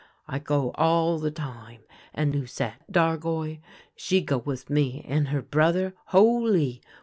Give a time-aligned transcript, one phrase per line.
[0.27, 3.57] I go all the time, and Lucette Dar gois,
[3.95, 6.81] she go with me and her brother— holy